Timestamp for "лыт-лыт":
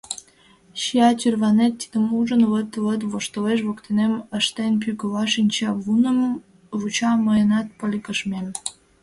2.51-3.01